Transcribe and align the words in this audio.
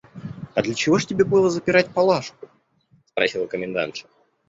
–«А 0.55 0.63
для 0.63 0.73
чего 0.73 0.97
ж 0.97 1.05
было 1.09 1.19
тебе 1.25 1.49
запирать 1.51 1.93
Палашку?– 1.93 2.49
спросила 3.05 3.45
комендантша. 3.45 4.07